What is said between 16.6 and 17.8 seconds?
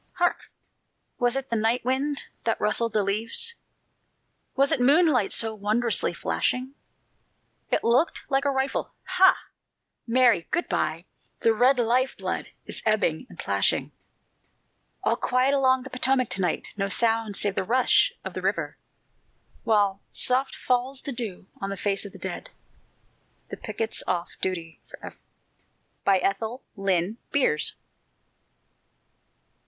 No sound save the